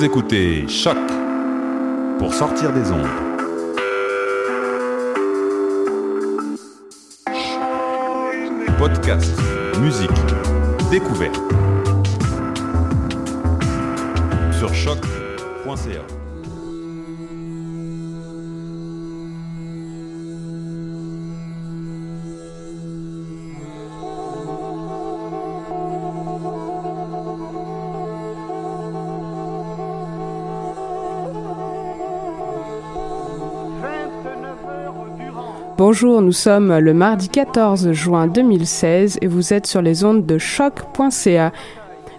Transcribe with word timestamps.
Vous 0.00 0.06
écoutez 0.06 0.66
Choc 0.66 0.96
pour 2.18 2.32
sortir 2.32 2.72
des 2.72 2.90
ondes. 2.90 3.06
Podcast, 8.78 9.38
musique, 9.82 10.08
découverte. 10.90 11.38
Sur 14.58 14.72
choc.ca. 14.72 16.19
Bonjour, 35.80 36.20
nous 36.20 36.32
sommes 36.32 36.76
le 36.76 36.92
mardi 36.92 37.30
14 37.30 37.92
juin 37.92 38.26
2016 38.26 39.20
et 39.22 39.26
vous 39.26 39.54
êtes 39.54 39.66
sur 39.66 39.80
les 39.80 40.04
ondes 40.04 40.26
de 40.26 40.36
choc.ca. 40.36 41.52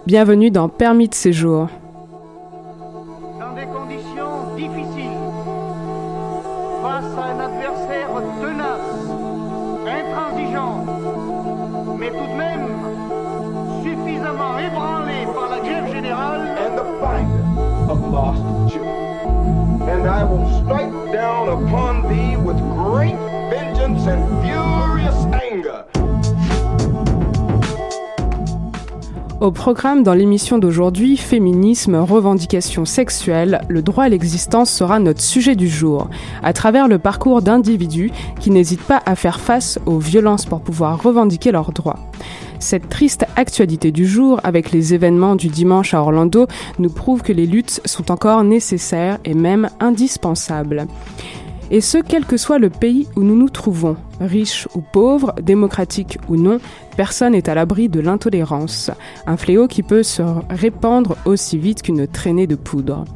Bienvenue 0.04 0.50
dans 0.50 0.68
Permis 0.68 1.06
de 1.06 1.14
séjour. 1.14 1.68
Programme 29.62 30.02
dans 30.02 30.12
l'émission 30.12 30.58
d'aujourd'hui, 30.58 31.16
féminisme, 31.16 31.94
revendications 31.94 32.84
sexuelles, 32.84 33.60
le 33.68 33.80
droit 33.80 34.02
à 34.02 34.08
l'existence 34.08 34.72
sera 34.72 34.98
notre 34.98 35.20
sujet 35.20 35.54
du 35.54 35.68
jour, 35.68 36.10
à 36.42 36.52
travers 36.52 36.88
le 36.88 36.98
parcours 36.98 37.42
d'individus 37.42 38.10
qui 38.40 38.50
n'hésitent 38.50 38.82
pas 38.82 39.00
à 39.06 39.14
faire 39.14 39.38
face 39.38 39.78
aux 39.86 40.00
violences 40.00 40.46
pour 40.46 40.62
pouvoir 40.62 41.00
revendiquer 41.00 41.52
leurs 41.52 41.70
droits. 41.70 42.00
Cette 42.58 42.88
triste 42.88 43.24
actualité 43.36 43.92
du 43.92 44.04
jour, 44.04 44.40
avec 44.42 44.72
les 44.72 44.94
événements 44.94 45.36
du 45.36 45.46
dimanche 45.46 45.94
à 45.94 46.00
Orlando, 46.00 46.48
nous 46.80 46.90
prouve 46.90 47.22
que 47.22 47.32
les 47.32 47.46
luttes 47.46 47.80
sont 47.84 48.10
encore 48.10 48.42
nécessaires 48.42 49.18
et 49.24 49.34
même 49.34 49.68
indispensables. 49.78 50.88
Et 51.72 51.80
ce, 51.80 51.96
quel 51.96 52.26
que 52.26 52.36
soit 52.36 52.58
le 52.58 52.68
pays 52.68 53.08
où 53.16 53.22
nous 53.22 53.34
nous 53.34 53.48
trouvons, 53.48 53.96
riche 54.20 54.68
ou 54.74 54.82
pauvre, 54.82 55.34
démocratique 55.42 56.18
ou 56.28 56.36
non, 56.36 56.58
personne 56.98 57.32
n'est 57.32 57.48
à 57.48 57.54
l'abri 57.54 57.88
de 57.88 57.98
l'intolérance, 57.98 58.90
un 59.26 59.38
fléau 59.38 59.68
qui 59.68 59.82
peut 59.82 60.02
se 60.02 60.22
répandre 60.50 61.16
aussi 61.24 61.56
vite 61.56 61.80
qu'une 61.80 62.06
traînée 62.06 62.46
de 62.46 62.56
poudre. 62.56 63.06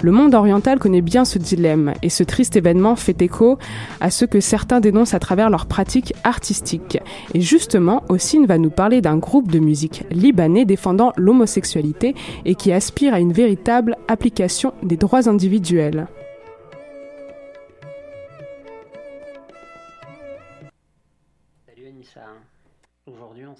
Le 0.00 0.12
monde 0.12 0.34
oriental 0.34 0.78
connaît 0.78 1.00
bien 1.00 1.24
ce 1.24 1.40
dilemme 1.40 1.94
et 2.02 2.08
ce 2.08 2.22
triste 2.22 2.54
événement 2.54 2.94
fait 2.94 3.20
écho 3.20 3.58
à 4.00 4.10
ce 4.10 4.24
que 4.26 4.40
certains 4.40 4.78
dénoncent 4.78 5.14
à 5.14 5.20
travers 5.20 5.50
leurs 5.50 5.66
pratiques 5.66 6.14
artistiques. 6.22 6.98
Et 7.34 7.40
justement, 7.40 8.04
Ossine 8.08 8.46
va 8.46 8.58
nous 8.58 8.70
parler 8.70 9.00
d'un 9.00 9.16
groupe 9.16 9.50
de 9.50 9.58
musique 9.58 10.04
libanais 10.12 10.64
défendant 10.64 11.12
l'homosexualité 11.16 12.14
et 12.44 12.54
qui 12.54 12.72
aspire 12.72 13.12
à 13.12 13.18
une 13.18 13.32
véritable 13.32 13.96
application 14.06 14.72
des 14.84 14.96
droits 14.96 15.28
individuels. 15.28 16.06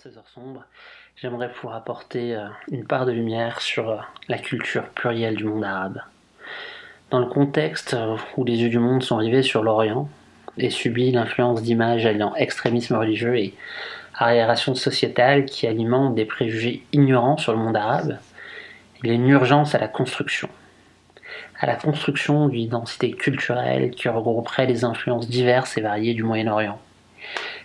16 0.02 0.18
heures 0.18 0.28
sombres, 0.34 0.64
j'aimerais 1.14 1.52
pouvoir 1.52 1.76
apporter 1.76 2.34
euh, 2.34 2.48
une 2.72 2.84
part 2.84 3.06
de 3.06 3.12
lumière 3.12 3.60
sur 3.60 3.88
euh, 3.88 3.98
la 4.26 4.36
culture 4.36 4.82
plurielle 4.88 5.36
du 5.36 5.44
monde 5.44 5.62
arabe. 5.62 6.00
Dans 7.10 7.20
le 7.20 7.26
contexte 7.26 7.94
euh, 7.94 8.16
où 8.36 8.42
les 8.42 8.62
yeux 8.62 8.68
du 8.68 8.80
monde 8.80 9.04
sont 9.04 9.18
rivés 9.18 9.44
sur 9.44 9.62
l'Orient 9.62 10.08
et 10.58 10.70
subit 10.70 11.12
l'influence 11.12 11.62
d'images 11.62 12.04
alliant 12.04 12.34
extrémisme 12.34 12.96
religieux 12.96 13.38
et 13.38 13.54
arriération 14.16 14.74
sociétale 14.74 15.44
qui 15.44 15.68
alimentent 15.68 16.16
des 16.16 16.24
préjugés 16.24 16.82
ignorants 16.92 17.36
sur 17.36 17.52
le 17.52 17.58
monde 17.58 17.76
arabe, 17.76 18.18
il 19.04 19.08
y 19.08 19.12
a 19.12 19.14
une 19.14 19.28
urgence 19.28 19.76
à 19.76 19.78
la 19.78 19.86
construction. 19.86 20.48
À 21.60 21.66
la 21.66 21.76
construction 21.76 22.48
d'une 22.48 22.62
identité 22.62 23.12
culturelle 23.12 23.92
qui 23.92 24.08
regrouperait 24.08 24.66
les 24.66 24.82
influences 24.82 25.28
diverses 25.28 25.78
et 25.78 25.80
variées 25.80 26.14
du 26.14 26.24
Moyen-Orient. 26.24 26.80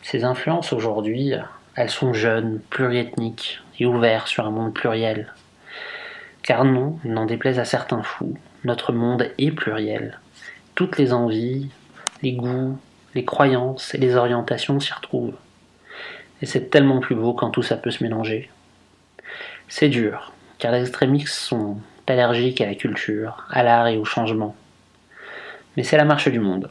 Ces 0.03 0.23
influences 0.23 0.71
aujourd'hui, 0.71 1.33
elles 1.77 1.91
sont 1.91 2.11
jeunes, 2.11 2.59
pluriethniques 2.71 3.61
et 3.79 3.85
ouvertes 3.85 4.27
sur 4.27 4.47
un 4.47 4.49
monde 4.49 4.73
pluriel. 4.73 5.31
Car 6.41 6.65
non, 6.65 6.99
n'en 7.05 7.27
déplaise 7.27 7.59
à 7.59 7.65
certains 7.65 8.01
fous, 8.01 8.35
notre 8.63 8.91
monde 8.91 9.29
est 9.37 9.51
pluriel. 9.51 10.19
Toutes 10.73 10.97
les 10.97 11.13
envies, 11.13 11.69
les 12.23 12.33
goûts, 12.33 12.79
les 13.13 13.23
croyances 13.25 13.93
et 13.93 13.99
les 13.99 14.15
orientations 14.15 14.79
s'y 14.79 14.91
retrouvent. 14.91 15.35
Et 16.41 16.47
c'est 16.47 16.71
tellement 16.71 16.99
plus 16.99 17.15
beau 17.15 17.33
quand 17.33 17.51
tout 17.51 17.61
ça 17.61 17.77
peut 17.77 17.91
se 17.91 18.03
mélanger. 18.03 18.49
C'est 19.67 19.89
dur, 19.89 20.33
car 20.57 20.71
les 20.71 20.81
extrémistes 20.81 21.27
sont 21.27 21.77
allergiques 22.07 22.61
à 22.61 22.65
la 22.65 22.75
culture, 22.75 23.45
à 23.51 23.61
l'art 23.61 23.87
et 23.87 23.97
au 23.97 24.05
changement. 24.05 24.55
Mais 25.75 25.83
c'est 25.83 25.97
la 25.97 26.05
marche 26.05 26.27
du 26.27 26.39
monde. 26.39 26.69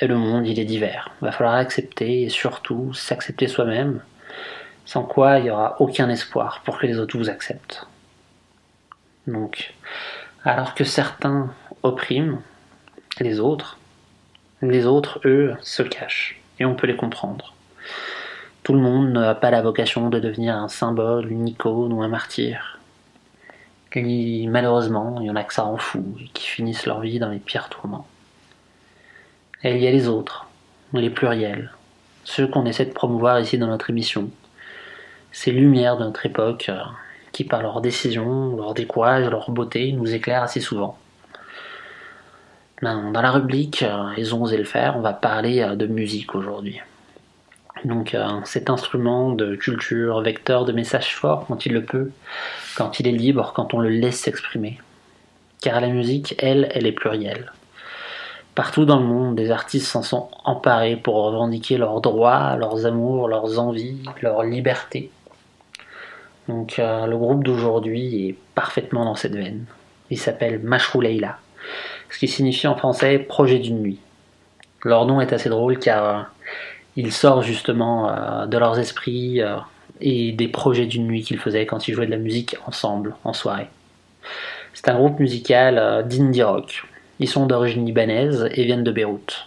Et 0.00 0.08
le 0.08 0.16
monde, 0.16 0.48
il 0.48 0.58
est 0.58 0.64
divers. 0.64 1.12
Va 1.20 1.30
falloir 1.30 1.54
accepter 1.54 2.22
et 2.22 2.30
surtout 2.30 2.92
s'accepter 2.94 3.46
soi-même, 3.46 4.00
sans 4.90 5.04
quoi 5.04 5.38
il 5.38 5.44
n'y 5.44 5.50
aura 5.50 5.76
aucun 5.78 6.08
espoir 6.08 6.62
pour 6.64 6.76
que 6.76 6.84
les 6.84 6.98
autres 6.98 7.16
vous 7.16 7.30
acceptent. 7.30 7.86
Donc, 9.28 9.72
alors 10.44 10.74
que 10.74 10.82
certains 10.82 11.54
oppriment 11.84 12.40
les 13.20 13.38
autres, 13.38 13.78
les 14.62 14.86
autres, 14.86 15.20
eux, 15.24 15.54
se 15.62 15.84
cachent. 15.84 16.40
Et 16.58 16.64
on 16.64 16.74
peut 16.74 16.88
les 16.88 16.96
comprendre. 16.96 17.54
Tout 18.64 18.72
le 18.72 18.80
monde 18.80 19.12
n'a 19.12 19.36
pas 19.36 19.52
la 19.52 19.62
vocation 19.62 20.10
de 20.10 20.18
devenir 20.18 20.56
un 20.56 20.66
symbole, 20.66 21.30
une 21.30 21.46
icône 21.46 21.92
ou 21.92 22.02
un 22.02 22.08
martyr. 22.08 22.80
Malheureusement, 23.94 25.18
il 25.20 25.26
y 25.26 25.30
en 25.30 25.36
a 25.36 25.44
que 25.44 25.54
ça 25.54 25.62
rend 25.62 25.76
fou 25.76 26.16
et 26.20 26.26
qui 26.34 26.48
finissent 26.48 26.86
leur 26.86 26.98
vie 26.98 27.20
dans 27.20 27.28
les 27.28 27.38
pires 27.38 27.68
tourments. 27.68 28.08
Et 29.62 29.76
il 29.76 29.82
y 29.84 29.86
a 29.86 29.92
les 29.92 30.08
autres, 30.08 30.48
les 30.92 31.10
pluriels, 31.10 31.70
ceux 32.24 32.48
qu'on 32.48 32.66
essaie 32.66 32.86
de 32.86 32.92
promouvoir 32.92 33.38
ici 33.38 33.56
dans 33.56 33.68
notre 33.68 33.90
émission. 33.90 34.30
Ces 35.32 35.52
lumières 35.52 35.96
de 35.96 36.04
notre 36.04 36.26
époque 36.26 36.66
euh, 36.68 36.80
qui, 37.32 37.44
par 37.44 37.62
leurs 37.62 37.80
décisions, 37.80 38.56
leur 38.56 38.74
décourage, 38.74 39.28
leur 39.28 39.50
beauté, 39.50 39.92
nous 39.92 40.12
éclairent 40.12 40.42
assez 40.42 40.60
souvent. 40.60 40.98
Ben, 42.82 43.12
dans 43.12 43.22
la 43.22 43.30
rubrique 43.30 43.82
euh, 43.82 44.12
Ils 44.16 44.34
ont 44.34 44.42
osé 44.42 44.56
le 44.56 44.64
faire, 44.64 44.96
on 44.96 45.00
va 45.00 45.12
parler 45.12 45.60
euh, 45.60 45.76
de 45.76 45.86
musique 45.86 46.34
aujourd'hui. 46.34 46.80
Donc 47.84 48.14
cet 48.44 48.68
instrument 48.68 49.32
de 49.32 49.56
culture, 49.56 50.20
vecteur 50.20 50.66
de 50.66 50.72
messages 50.72 51.16
forts 51.16 51.46
quand 51.46 51.64
il 51.64 51.72
le 51.72 51.82
peut, 51.82 52.10
quand 52.76 53.00
il 53.00 53.08
est 53.08 53.12
libre, 53.12 53.54
quand 53.54 53.72
on 53.72 53.78
le 53.78 53.88
laisse 53.88 54.20
s'exprimer. 54.20 54.78
Car 55.62 55.80
la 55.80 55.86
musique, 55.86 56.34
elle, 56.38 56.68
elle 56.74 56.86
est 56.86 56.92
plurielle. 56.92 57.50
Partout 58.54 58.84
dans 58.84 58.98
le 58.98 59.06
monde, 59.06 59.34
des 59.34 59.50
artistes 59.50 59.86
s'en 59.86 60.02
sont 60.02 60.28
emparés 60.44 60.96
pour 60.96 61.14
revendiquer 61.14 61.78
leurs 61.78 62.02
droits, 62.02 62.56
leurs 62.56 62.84
amours, 62.84 63.28
leurs 63.28 63.58
envies, 63.58 64.02
leur 64.20 64.42
liberté. 64.42 65.10
Donc 66.50 66.80
euh, 66.80 67.06
le 67.06 67.16
groupe 67.16 67.44
d'aujourd'hui 67.44 68.28
est 68.28 68.34
parfaitement 68.56 69.04
dans 69.04 69.14
cette 69.14 69.36
veine. 69.36 69.66
Il 70.10 70.18
s'appelle 70.18 70.58
Mashrou 70.58 71.00
Leila, 71.00 71.38
ce 72.10 72.18
qui 72.18 72.26
signifie 72.26 72.66
en 72.66 72.74
français 72.74 73.20
projet 73.20 73.60
d'une 73.60 73.80
nuit. 73.80 74.00
Leur 74.82 75.06
nom 75.06 75.20
est 75.20 75.32
assez 75.32 75.48
drôle 75.48 75.78
car 75.78 76.04
euh, 76.04 76.22
il 76.96 77.12
sort 77.12 77.42
justement 77.42 78.10
euh, 78.10 78.46
de 78.46 78.58
leurs 78.58 78.80
esprits 78.80 79.40
et 80.00 80.32
des 80.32 80.48
projets 80.48 80.86
d'une 80.86 81.06
nuit 81.06 81.22
qu'ils 81.22 81.38
faisaient 81.38 81.66
quand 81.66 81.86
ils 81.86 81.94
jouaient 81.94 82.06
de 82.06 82.10
la 82.10 82.16
musique 82.16 82.56
ensemble 82.66 83.14
en 83.22 83.32
soirée. 83.32 83.68
C'est 84.74 84.88
un 84.88 84.96
groupe 84.96 85.20
musical 85.20 86.04
d'indie 86.08 86.42
rock. 86.42 86.84
Ils 87.20 87.28
sont 87.28 87.46
d'origine 87.46 87.86
libanaise 87.86 88.48
et 88.52 88.64
viennent 88.64 88.82
de 88.82 88.90
Beyrouth. 88.90 89.46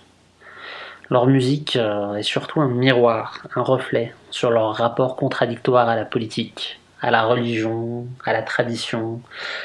Leur 1.10 1.28
musique 1.28 1.76
est 1.76 2.24
surtout 2.24 2.62
un 2.62 2.70
miroir, 2.70 3.46
un 3.56 3.62
reflet 3.62 4.14
sur 4.32 4.52
leur 4.52 4.74
rapport 4.74 5.16
contradictoire 5.16 5.90
à 5.90 5.96
la 5.96 6.06
politique, 6.06 6.80
à 7.04 7.12
la 7.12 7.24
religion, 7.24 8.08
à 8.24 8.32
la 8.32 8.42
tradition, 8.42 9.22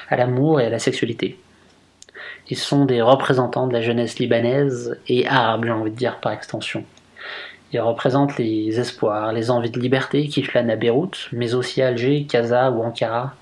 à 0.09 0.17
l'amour 0.17 0.61
et 0.61 0.67
à 0.67 0.71
la 0.71 0.81
sexualité. 0.81 1.39
Ils 2.51 2.57
sont 2.59 2.85
des 2.85 3.01
représentants 3.01 3.69
de 3.69 3.73
la 3.73 3.81
jeunesse 3.81 4.19
libanaise 4.19 4.99
et 5.07 5.27
arabe, 5.29 5.65
j'ai 5.65 5.71
envie 5.71 5.93
de 5.93 5.97
dire 5.97 6.19
par 6.19 6.33
extension. 6.33 6.85
Ils 7.73 7.81
représentent 7.81 8.39
les 8.39 8.81
espoirs, 8.81 9.33
les 9.33 9.53
envies 9.53 9.71
de 9.71 9.79
liberté 9.79 10.27
qui 10.27 10.43
flânent 10.43 10.71
à 10.71 10.75
Beyrouth, 10.77 11.29
mais 11.31 11.55
aussi 11.55 11.81
à 11.81 11.89
Alger, 11.89 12.25
Casa 12.25 12.73
ou 12.73 12.83
Ankara, 12.83 13.35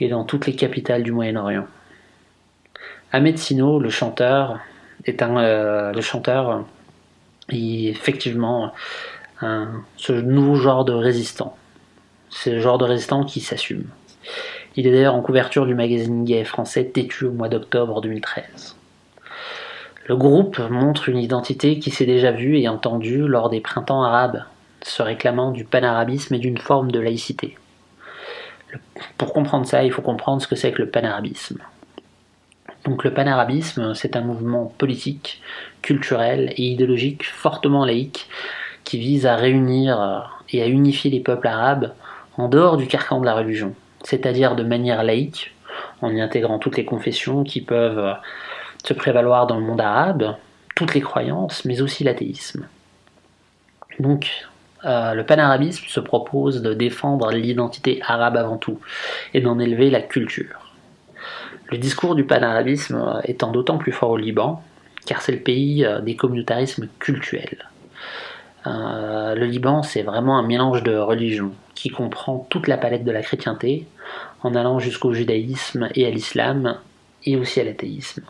et 0.00 0.08
dans 0.08 0.24
toutes 0.24 0.46
les 0.46 0.54
capitales 0.54 1.02
du 1.02 1.12
Moyen-Orient. 1.12 1.66
Ahmed 3.10 3.38
Sino, 3.38 3.78
le 3.78 3.88
chanteur, 3.88 4.58
est 5.06 5.22
un 5.22 5.38
euh, 5.38 5.92
le 5.92 6.00
chanteur, 6.02 6.64
est 7.48 7.84
effectivement 7.84 8.72
ce 9.96 10.12
nouveau 10.12 10.56
genre 10.56 10.84
de 10.84 10.92
résistant. 10.92 11.56
C'est 12.30 12.52
le 12.52 12.60
genre 12.60 12.78
de 12.78 12.84
résistant 12.84 13.24
qui 13.24 13.40
s'assume. 13.40 13.84
Il 14.76 14.86
est 14.86 14.92
d'ailleurs 14.92 15.14
en 15.14 15.22
couverture 15.22 15.66
du 15.66 15.74
magazine 15.74 16.24
gay 16.24 16.44
français 16.44 16.84
Têtu 16.84 17.26
au 17.26 17.32
mois 17.32 17.48
d'octobre 17.48 18.00
2013. 18.00 18.76
Le 20.06 20.16
groupe 20.16 20.58
montre 20.70 21.08
une 21.08 21.18
identité 21.18 21.78
qui 21.78 21.90
s'est 21.90 22.06
déjà 22.06 22.32
vue 22.32 22.58
et 22.58 22.68
entendue 22.68 23.26
lors 23.26 23.50
des 23.50 23.60
printemps 23.60 24.02
arabes, 24.02 24.44
se 24.82 25.02
réclamant 25.02 25.50
du 25.50 25.64
panarabisme 25.64 26.34
et 26.34 26.38
d'une 26.38 26.58
forme 26.58 26.90
de 26.90 27.00
laïcité. 27.00 27.56
Pour 29.18 29.32
comprendre 29.32 29.66
ça, 29.66 29.84
il 29.84 29.92
faut 29.92 30.02
comprendre 30.02 30.40
ce 30.40 30.48
que 30.48 30.56
c'est 30.56 30.72
que 30.72 30.82
le 30.82 30.88
panarabisme. 30.88 31.58
Donc 32.84 33.04
le 33.04 33.12
panarabisme, 33.12 33.94
c'est 33.94 34.16
un 34.16 34.22
mouvement 34.22 34.72
politique, 34.78 35.42
culturel 35.82 36.54
et 36.56 36.62
idéologique 36.62 37.24
fortement 37.26 37.84
laïque 37.84 38.28
qui 38.84 38.98
vise 38.98 39.26
à 39.26 39.36
réunir 39.36 40.42
et 40.50 40.62
à 40.62 40.66
unifier 40.66 41.10
les 41.10 41.20
peuples 41.20 41.48
arabes 41.48 41.92
en 42.40 42.48
dehors 42.48 42.76
du 42.76 42.86
carcan 42.86 43.20
de 43.20 43.26
la 43.26 43.34
religion, 43.34 43.74
c'est-à-dire 44.02 44.56
de 44.56 44.62
manière 44.62 45.02
laïque, 45.02 45.54
en 46.00 46.10
y 46.10 46.20
intégrant 46.20 46.58
toutes 46.58 46.76
les 46.76 46.84
confessions 46.84 47.44
qui 47.44 47.60
peuvent 47.60 48.16
se 48.84 48.94
prévaloir 48.94 49.46
dans 49.46 49.56
le 49.56 49.64
monde 49.64 49.80
arabe, 49.80 50.36
toutes 50.74 50.94
les 50.94 51.02
croyances, 51.02 51.64
mais 51.66 51.82
aussi 51.82 52.02
l'athéisme. 52.02 52.66
Donc, 53.98 54.30
euh, 54.86 55.12
le 55.12 55.26
panarabisme 55.26 55.84
se 55.86 56.00
propose 56.00 56.62
de 56.62 56.72
défendre 56.72 57.30
l'identité 57.30 58.00
arabe 58.06 58.36
avant 58.36 58.56
tout, 58.56 58.80
et 59.34 59.42
d'en 59.42 59.58
élever 59.58 59.90
la 59.90 60.00
culture. 60.00 60.74
Le 61.70 61.76
discours 61.76 62.14
du 62.14 62.24
panarabisme 62.24 63.20
étant 63.24 63.52
d'autant 63.52 63.76
plus 63.76 63.92
fort 63.92 64.10
au 64.10 64.16
Liban, 64.16 64.62
car 65.04 65.20
c'est 65.20 65.32
le 65.32 65.40
pays 65.40 65.84
euh, 65.84 66.00
des 66.00 66.16
communautarismes 66.16 66.88
cultuels. 66.98 67.68
Le 68.64 69.44
Liban, 69.44 69.82
c'est 69.82 70.02
vraiment 70.02 70.38
un 70.38 70.42
mélange 70.42 70.82
de 70.82 70.96
religions, 70.96 71.52
qui 71.74 71.88
comprend 71.88 72.46
toute 72.50 72.68
la 72.68 72.76
palette 72.76 73.04
de 73.04 73.12
la 73.12 73.22
chrétienté, 73.22 73.86
en 74.42 74.54
allant 74.54 74.78
jusqu'au 74.78 75.12
judaïsme 75.12 75.88
et 75.94 76.06
à 76.06 76.10
l'islam, 76.10 76.76
et 77.24 77.36
aussi 77.36 77.60
à 77.60 77.64
l'athéisme. 77.64 78.22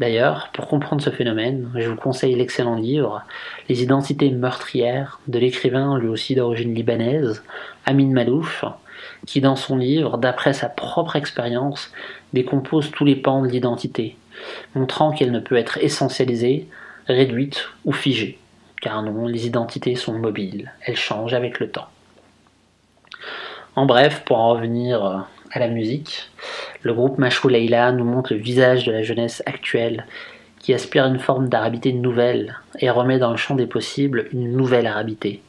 D'ailleurs, 0.00 0.50
pour 0.52 0.66
comprendre 0.66 1.02
ce 1.02 1.10
phénomène, 1.10 1.70
je 1.76 1.88
vous 1.88 1.96
conseille 1.96 2.34
l'excellent 2.34 2.74
livre 2.74 3.22
Les 3.68 3.82
identités 3.82 4.30
meurtrières 4.30 5.20
de 5.28 5.38
l'écrivain 5.38 5.98
lui 5.98 6.08
aussi 6.08 6.34
d'origine 6.34 6.74
libanaise, 6.74 7.44
Amin 7.86 8.10
Malouf, 8.10 8.64
qui 9.26 9.40
dans 9.40 9.56
son 9.56 9.76
livre, 9.76 10.18
d'après 10.18 10.52
sa 10.52 10.68
propre 10.68 11.14
expérience, 11.16 11.92
décompose 12.32 12.90
tous 12.90 13.04
les 13.04 13.16
pans 13.16 13.42
de 13.42 13.48
l'identité, 13.48 14.16
montrant 14.74 15.12
qu'elle 15.12 15.30
ne 15.30 15.40
peut 15.40 15.56
être 15.56 15.78
essentialisée, 15.78 16.66
réduite 17.06 17.68
ou 17.84 17.92
figée. 17.92 18.38
Car 18.84 19.02
non, 19.02 19.26
les 19.26 19.46
identités 19.46 19.94
sont 19.94 20.12
mobiles, 20.12 20.70
elles 20.82 20.98
changent 20.98 21.32
avec 21.32 21.58
le 21.58 21.70
temps. 21.70 21.88
En 23.76 23.86
bref, 23.86 24.24
pour 24.26 24.36
en 24.36 24.50
revenir 24.50 25.02
euh, 25.02 25.16
à 25.52 25.58
la 25.58 25.68
musique, 25.68 26.28
le 26.82 26.92
groupe 26.92 27.16
Mashou 27.16 27.48
Leila 27.48 27.92
nous 27.92 28.04
montre 28.04 28.34
le 28.34 28.38
visage 28.38 28.84
de 28.84 28.92
la 28.92 29.02
jeunesse 29.02 29.42
actuelle 29.46 30.04
qui 30.58 30.74
aspire 30.74 31.04
à 31.04 31.08
une 31.08 31.18
forme 31.18 31.48
d'arabité 31.48 31.94
nouvelle 31.94 32.58
et 32.78 32.90
remet 32.90 33.18
dans 33.18 33.30
le 33.30 33.38
champ 33.38 33.54
des 33.54 33.66
possibles 33.66 34.28
une 34.34 34.54
nouvelle 34.54 34.86
arabité, 34.86 35.40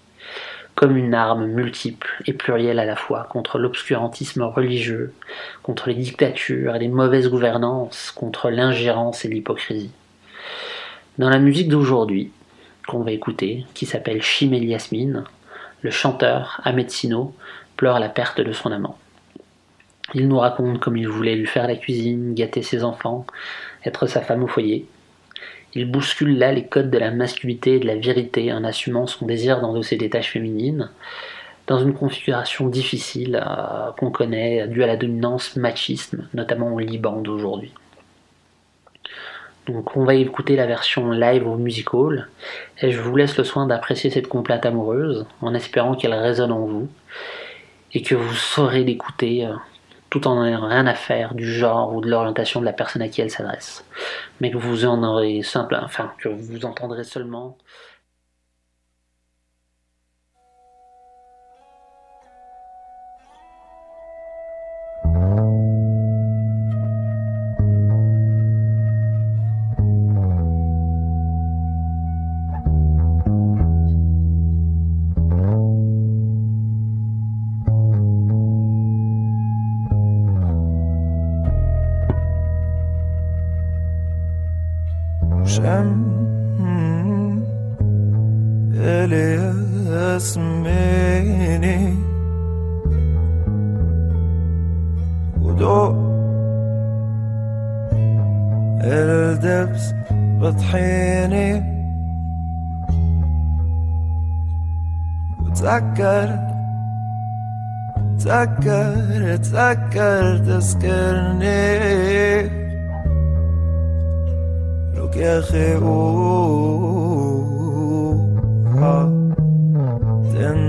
comme 0.76 0.96
une 0.96 1.14
arme 1.14 1.46
multiple 1.46 2.24
et 2.28 2.32
plurielle 2.32 2.80
à 2.80 2.86
la 2.86 2.96
fois 2.96 3.28
contre 3.30 3.60
l'obscurantisme 3.60 4.44
religieux, 4.44 5.14
contre 5.62 5.90
les 5.90 5.96
dictatures 5.96 6.74
et 6.74 6.80
les 6.80 6.88
mauvaises 6.88 7.30
gouvernances, 7.30 8.12
contre 8.12 8.50
l'ingérence 8.50 9.26
et 9.26 9.28
l'hypocrisie. 9.28 9.92
Dans 11.18 11.30
la 11.30 11.40
musique 11.40 11.68
d'aujourd'hui, 11.68 12.32
qu'on 12.86 13.04
va 13.04 13.12
écouter, 13.12 13.66
qui 13.74 13.86
s'appelle 13.86 14.22
Chimel 14.22 14.64
Yasmine, 14.64 15.24
le 15.82 15.92
chanteur 15.92 16.62
Ahmed 16.64 16.92
pleure 17.78 18.00
la 18.00 18.10
perte 18.10 18.42
de 18.42 18.52
son 18.52 18.72
amant. 18.72 18.98
Il 20.14 20.28
nous 20.28 20.40
raconte 20.40 20.80
comme 20.80 20.98
il 20.98 21.08
voulait 21.08 21.36
lui 21.36 21.48
faire 21.48 21.68
la 21.68 21.76
cuisine, 21.76 22.34
gâter 22.34 22.62
ses 22.62 22.84
enfants, 22.84 23.26
être 23.86 24.08
sa 24.08 24.22
femme 24.22 24.44
au 24.44 24.48
foyer. 24.48 24.88
Il 25.74 25.92
bouscule 25.92 26.38
là 26.38 26.52
les 26.54 26.66
codes 26.66 26.90
de 26.90 26.98
la 26.98 27.12
masculinité 27.12 27.76
et 27.76 27.80
de 27.80 27.88
la 27.88 27.98
vérité 27.98 28.54
en 28.54 28.64
assumant 28.64 29.08
son 29.08 29.26
désir 29.26 29.60
d'endosser 29.60 29.98
des 29.98 30.10
tâches 30.10 30.32
féminines, 30.32 30.90
dans 31.68 31.80
une 31.80 31.94
configuration 31.94 32.68
difficile 32.68 33.44
euh, 33.46 33.92
qu'on 33.98 34.12
connaît 34.12 34.68
due 34.68 34.84
à 34.84 34.88
la 34.88 34.98
dominance 34.98 35.56
machisme, 35.56 36.28
notamment 36.34 36.74
au 36.74 36.80
Liban 36.80 37.22
d'aujourd'hui. 37.22 37.74
Donc 39.68 39.98
on 39.98 40.06
va 40.06 40.14
écouter 40.16 40.56
la 40.56 40.68
version 40.68 41.12
live 41.12 41.48
au 41.48 41.56
music 41.56 41.94
hall, 41.94 42.28
et 42.82 42.92
je 42.92 43.02
vous 43.02 43.16
laisse 43.16 43.38
le 43.38 43.44
soin 43.44 43.66
d'apprécier 43.66 44.10
cette 44.10 44.28
complainte 44.28 44.66
amoureuse, 44.66 45.26
en 45.42 45.54
espérant 45.54 45.96
qu'elle 45.96 46.14
résonne 46.14 46.52
en 46.52 46.66
vous, 46.66 46.88
et 47.94 48.02
que 48.02 48.14
vous 48.14 48.34
saurez 48.34 48.84
l'écouter 48.84 49.46
euh, 49.46 49.54
tout 50.10 50.28
en 50.28 50.44
n'ayant 50.44 50.68
rien 50.68 50.86
à 50.86 50.94
faire 50.94 51.34
du 51.34 51.52
genre 51.52 51.94
ou 51.96 52.02
de 52.02 52.10
l'orientation 52.10 52.60
de 52.60 52.66
la 52.66 52.74
personne 52.74 53.02
à 53.02 53.10
qui 53.10 53.22
elle 53.22 53.32
s'adresse. 53.32 53.86
Mais 54.40 54.52
que 54.52 54.58
vous 54.58 54.86
en 54.86 55.04
aurez 55.04 55.42
simple, 55.42 55.78
enfin, 55.82 56.12
que 56.20 56.30
vous 56.30 56.66
entendrez 56.66 57.04
seulement 57.04 57.58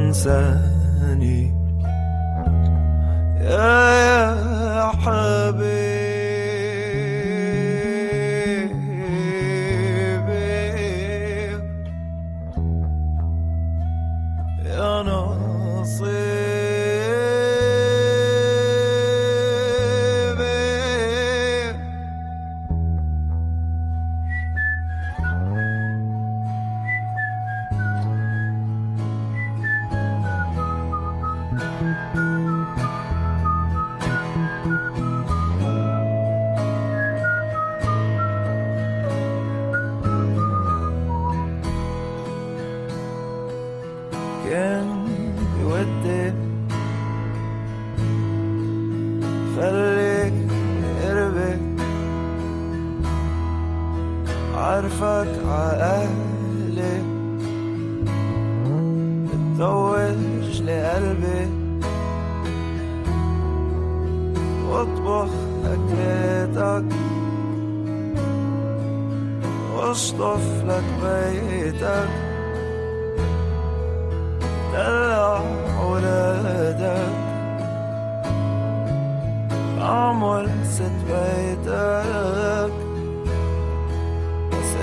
تنساني 0.07 1.53
يا 3.41 3.81
يا 4.07 4.89
حبيبي. 5.03 5.96
عارفك 54.57 55.29
عقلي 55.49 57.03
بتطوج 59.27 60.63
لقلبي 60.63 61.49
واطبخ 64.69 65.31
أكلاتك. 65.65 66.97
واشطف 69.77 70.65
لك 70.69 70.85
بيتك. 71.03 72.09
دلع 74.73 75.41
ولادك 75.85 77.13
أعمل 79.81 80.49
ست 80.65 80.97
بيتك. 81.09 82.56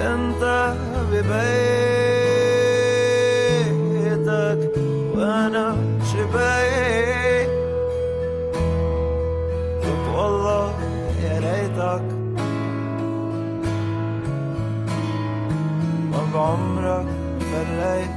أنت 0.04 0.44
ببيتك 1.12 1.52
وأنا 5.16 5.68
شبيك. 6.12 7.50
قلت 9.84 10.06
والله 10.16 10.74
يا 11.24 11.36
ريتك 11.40 12.06
ما 16.12 16.22
بعمرك 16.34 17.08
فليت 17.40 18.13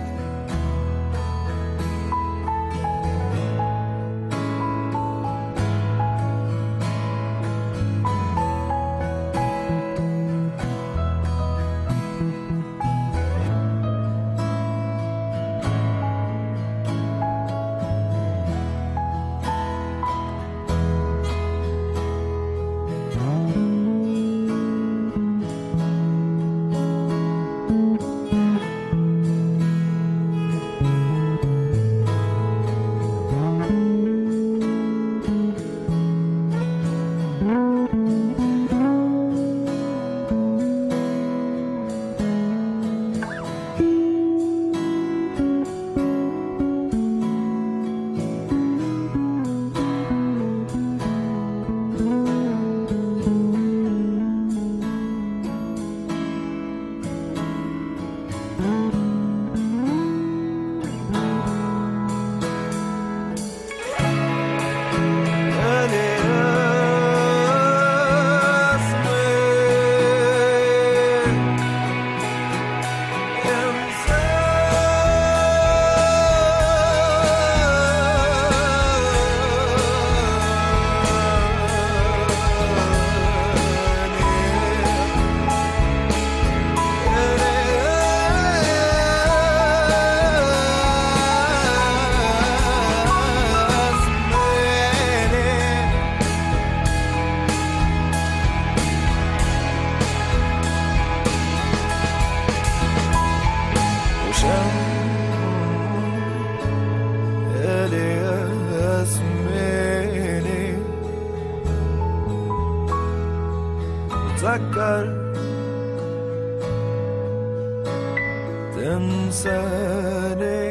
turning. 119.66 120.65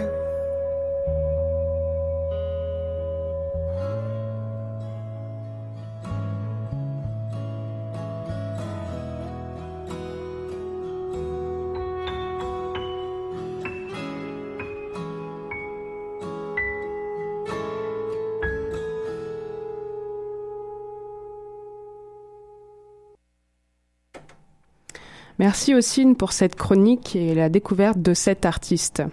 Merci 25.45 25.75
Ossine 25.75 26.15
pour 26.15 26.31
cette 26.31 26.55
chronique 26.55 27.15
et 27.15 27.35
la 27.35 27.49
découverte 27.49 28.01
de 28.01 28.15
cet 28.15 28.47
artiste. 28.47 29.03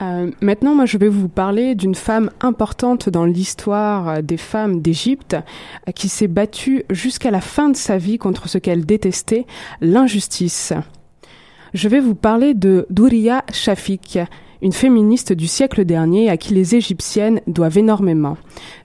Euh, 0.00 0.32
maintenant, 0.40 0.74
moi, 0.74 0.86
je 0.86 0.98
vais 0.98 1.08
vous 1.08 1.28
parler 1.28 1.76
d'une 1.76 1.94
femme 1.94 2.32
importante 2.40 3.08
dans 3.08 3.24
l'histoire 3.24 4.24
des 4.24 4.36
femmes 4.36 4.82
d'Égypte, 4.82 5.36
euh, 5.88 5.92
qui 5.92 6.08
s'est 6.08 6.26
battue 6.26 6.82
jusqu'à 6.90 7.30
la 7.30 7.40
fin 7.40 7.68
de 7.68 7.76
sa 7.76 7.96
vie 7.96 8.18
contre 8.18 8.48
ce 8.48 8.58
qu'elle 8.58 8.84
détestait, 8.84 9.46
l'injustice. 9.80 10.72
Je 11.74 11.88
vais 11.88 12.00
vous 12.00 12.16
parler 12.16 12.52
de 12.52 12.84
Douria 12.90 13.44
Shafik, 13.52 14.18
une 14.62 14.72
féministe 14.72 15.32
du 15.32 15.48
siècle 15.48 15.84
dernier 15.84 16.30
à 16.30 16.36
qui 16.36 16.54
les 16.54 16.76
Égyptiennes 16.76 17.40
doivent 17.46 17.78
énormément. 17.78 18.36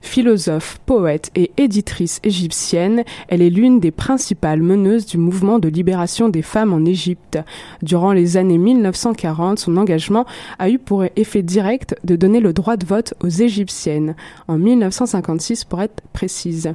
Philosophe, 0.02 0.78
poète 0.84 1.30
et 1.36 1.52
éditrice 1.56 2.20
égyptienne, 2.24 3.04
elle 3.28 3.42
est 3.42 3.50
l'une 3.50 3.78
des 3.78 3.92
principales 3.92 4.60
meneuses 4.60 5.06
du 5.06 5.18
mouvement 5.18 5.58
de 5.58 5.68
libération 5.68 6.28
des 6.28 6.42
femmes 6.42 6.72
en 6.72 6.84
Égypte. 6.84 7.38
Durant 7.82 8.12
les 8.12 8.36
années 8.36 8.58
1940, 8.58 9.60
son 9.60 9.76
engagement 9.76 10.26
a 10.58 10.68
eu 10.68 10.78
pour 10.78 11.04
effet 11.16 11.42
direct 11.42 11.94
de 12.02 12.16
donner 12.16 12.40
le 12.40 12.52
droit 12.52 12.76
de 12.76 12.84
vote 12.84 13.14
aux 13.22 13.28
Égyptiennes, 13.28 14.16
en 14.48 14.58
1956 14.58 15.64
pour 15.64 15.80
être 15.80 16.02
précise. 16.12 16.74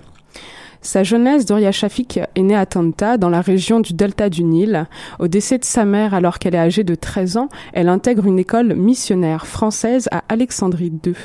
Sa 0.83 1.01
jeunesse, 1.03 1.45
Doria 1.45 1.71
Shafik 1.71 2.19
est 2.35 2.41
née 2.41 2.57
à 2.57 2.65
Tanta, 2.65 3.17
dans 3.17 3.29
la 3.29 3.39
région 3.39 3.79
du 3.79 3.93
delta 3.93 4.29
du 4.29 4.43
Nil. 4.43 4.85
Au 5.17 5.29
décès 5.29 5.57
de 5.57 5.63
sa 5.63 5.85
mère, 5.85 6.13
alors 6.13 6.39
qu'elle 6.39 6.55
est 6.55 6.59
âgée 6.59 6.83
de 6.83 6.93
13 6.93 7.37
ans, 7.37 7.47
elle 7.71 7.87
intègre 7.87 8.25
une 8.25 8.37
école 8.37 8.75
missionnaire 8.75 9.47
française 9.47 10.09
à 10.11 10.25
Alexandrie 10.27 10.91
II. 11.05 11.15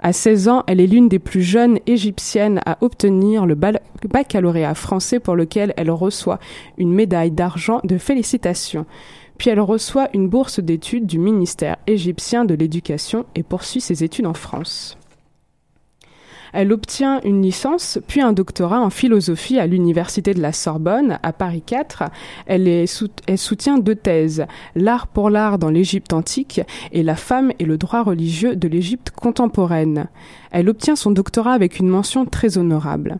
À 0.00 0.12
16 0.12 0.48
ans, 0.48 0.62
elle 0.66 0.78
est 0.78 0.86
l'une 0.86 1.08
des 1.08 1.18
plus 1.18 1.40
jeunes 1.40 1.78
égyptiennes 1.86 2.60
à 2.66 2.76
obtenir 2.82 3.46
le 3.46 3.54
baccalauréat 3.54 4.74
français 4.74 5.20
pour 5.20 5.36
lequel 5.36 5.72
elle 5.78 5.90
reçoit 5.90 6.38
une 6.76 6.92
médaille 6.92 7.30
d'argent 7.30 7.80
de 7.84 7.96
félicitations. 7.96 8.84
Puis 9.38 9.48
elle 9.48 9.60
reçoit 9.60 10.10
une 10.12 10.28
bourse 10.28 10.60
d'études 10.60 11.06
du 11.06 11.18
ministère 11.18 11.78
égyptien 11.86 12.44
de 12.44 12.52
l'éducation 12.52 13.24
et 13.34 13.42
poursuit 13.42 13.80
ses 13.80 14.04
études 14.04 14.26
en 14.26 14.34
France. 14.34 14.98
Elle 16.52 16.72
obtient 16.72 17.20
une 17.22 17.42
licence, 17.42 17.98
puis 18.06 18.20
un 18.20 18.32
doctorat 18.32 18.80
en 18.80 18.90
philosophie 18.90 19.58
à 19.58 19.66
l'Université 19.66 20.34
de 20.34 20.40
la 20.40 20.52
Sorbonne, 20.52 21.18
à 21.22 21.32
Paris 21.32 21.62
4. 21.64 22.04
Elle, 22.46 22.86
soutient 23.36 23.78
deux 23.78 23.94
thèses, 23.94 24.46
l'art 24.74 25.06
pour 25.06 25.30
l'art 25.30 25.58
dans 25.58 25.70
l'Égypte 25.70 26.12
antique 26.12 26.60
et 26.92 27.02
la 27.02 27.16
femme 27.16 27.52
et 27.58 27.64
le 27.64 27.78
droit 27.78 28.02
religieux 28.02 28.56
de 28.56 28.68
l'Égypte 28.68 29.10
contemporaine. 29.10 30.08
Elle 30.50 30.68
obtient 30.68 30.96
son 30.96 31.10
doctorat 31.10 31.52
avec 31.52 31.78
une 31.78 31.88
mention 31.88 32.24
très 32.24 32.58
honorable. 32.58 33.18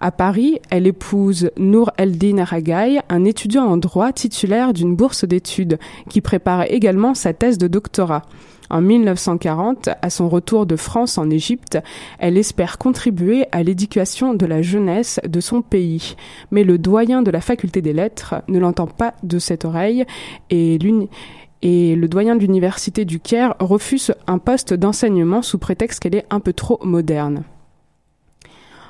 À 0.00 0.12
Paris, 0.12 0.60
elle 0.70 0.86
épouse 0.86 1.50
Nour 1.56 1.90
Eldin 1.96 2.38
Aragay, 2.38 3.00
un 3.08 3.24
étudiant 3.24 3.64
en 3.64 3.76
droit 3.76 4.12
titulaire 4.12 4.72
d'une 4.72 4.94
bourse 4.94 5.24
d'études, 5.24 5.80
qui 6.08 6.20
prépare 6.20 6.70
également 6.70 7.14
sa 7.14 7.32
thèse 7.32 7.58
de 7.58 7.66
doctorat. 7.66 8.22
En 8.70 8.80
1940, 8.80 9.88
à 10.00 10.10
son 10.10 10.28
retour 10.28 10.66
de 10.66 10.76
France 10.76 11.18
en 11.18 11.30
Égypte, 11.30 11.78
elle 12.20 12.38
espère 12.38 12.78
contribuer 12.78 13.46
à 13.50 13.64
l'éducation 13.64 14.34
de 14.34 14.46
la 14.46 14.62
jeunesse 14.62 15.18
de 15.26 15.40
son 15.40 15.62
pays. 15.62 16.14
Mais 16.52 16.62
le 16.62 16.78
doyen 16.78 17.22
de 17.22 17.32
la 17.32 17.40
faculté 17.40 17.82
des 17.82 17.92
lettres 17.92 18.36
ne 18.46 18.60
l'entend 18.60 18.86
pas 18.86 19.14
de 19.24 19.40
cette 19.40 19.64
oreille 19.64 20.04
et 20.50 20.78
le 20.78 22.06
doyen 22.06 22.36
de 22.36 22.42
l'université 22.42 23.04
du 23.04 23.18
Caire 23.18 23.56
refuse 23.58 24.14
un 24.28 24.38
poste 24.38 24.74
d'enseignement 24.74 25.42
sous 25.42 25.58
prétexte 25.58 25.98
qu'elle 25.98 26.14
est 26.14 26.26
un 26.30 26.38
peu 26.38 26.52
trop 26.52 26.78
moderne. 26.84 27.42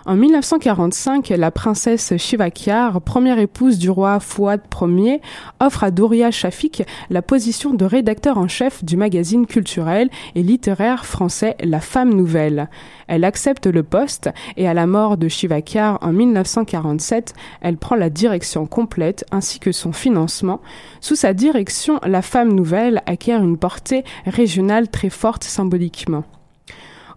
En 0.09 0.17
1945, 0.17 1.29
la 1.37 1.51
princesse 1.51 2.17
Shivakyar, 2.17 3.03
première 3.03 3.39
épouse 3.39 3.77
du 3.77 3.91
roi 3.91 4.21
Fouad 4.21 4.63
Ier, 4.81 5.21
offre 5.61 5.85
à 5.85 5.91
Doria 5.91 6.31
Shafik 6.31 6.83
la 7.11 7.21
position 7.21 7.75
de 7.75 7.85
rédacteur 7.85 8.39
en 8.39 8.49
chef 8.49 8.83
du 8.83 8.97
magazine 8.97 9.45
culturel 9.45 10.09
et 10.35 10.43
littéraire 10.43 11.05
français 11.05 11.57
La 11.63 11.81
Femme 11.81 12.15
Nouvelle. 12.15 12.71
Elle 13.07 13.23
accepte 13.23 13.67
le 13.67 13.83
poste 13.83 14.31
et 14.57 14.67
à 14.67 14.73
la 14.73 14.87
mort 14.87 15.19
de 15.19 15.29
Shivakyar 15.29 15.99
en 16.01 16.15
1947, 16.15 17.35
elle 17.61 17.77
prend 17.77 17.95
la 17.95 18.09
direction 18.09 18.65
complète 18.65 19.27
ainsi 19.31 19.61
que 19.61 19.73
son 19.73 19.93
financement. 19.93 20.63
Sous 21.03 21.17
sa 21.17 21.35
direction, 21.35 22.01
La 22.07 22.23
Femme 22.23 22.55
Nouvelle 22.55 23.03
acquiert 23.05 23.43
une 23.43 23.59
portée 23.59 24.05
régionale 24.25 24.89
très 24.89 25.11
forte 25.11 25.45
symboliquement. 25.45 26.25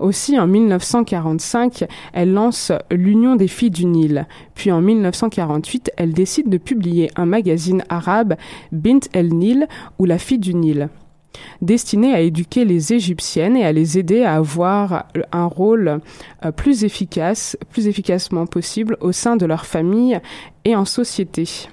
Aussi, 0.01 0.39
en 0.39 0.48
1945, 0.48 1.86
elle 2.13 2.34
lance 2.34 2.72
l'Union 2.89 3.36
des 3.36 3.48
filles 3.48 3.70
du 3.70 3.86
Nil. 3.86 4.25
Puis 4.55 4.72
en 4.72 4.81
1948, 4.81 5.91
elle 5.96 6.13
décide 6.13 6.50
de 6.50 6.58
publier 6.58 7.12
un 7.15 7.27
magazine 7.27 7.84
arabe, 7.88 8.36
Bint 8.72 9.01
el-Nil, 9.13 9.67
ou 10.00 10.05
La 10.05 10.17
fille 10.17 10.39
du 10.39 10.55
Nil 10.55 10.89
destiné 11.61 12.14
à 12.14 12.20
éduquer 12.20 12.66
les 12.66 12.92
Égyptiennes 12.92 13.55
et 13.55 13.64
à 13.64 13.72
les 13.72 13.98
aider 13.98 14.24
à 14.24 14.35
avoir 14.35 15.05
un 15.31 15.46
rôle 15.46 16.01
euh, 16.44 16.51
plus 16.51 16.83
efficace, 16.83 17.57
plus 17.70 17.87
efficacement 17.87 18.46
possible 18.46 18.98
au 19.00 19.14
sein 19.14 19.37
de 19.37 19.46
leur 19.46 19.66
famille 19.66 20.20
et 20.66 20.75
en 20.75 20.83
société. 20.83 21.70